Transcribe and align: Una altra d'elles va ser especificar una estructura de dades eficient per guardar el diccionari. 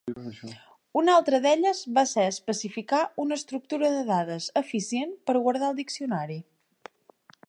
Una 1.01 1.11
altra 1.17 1.39
d'elles 1.43 1.81
va 1.97 2.03
ser 2.11 2.23
especificar 2.29 3.03
una 3.25 3.37
estructura 3.41 3.93
de 3.97 4.01
dades 4.09 4.49
eficient 4.65 5.13
per 5.29 5.37
guardar 5.47 5.71
el 5.73 5.79
diccionari. 5.85 6.43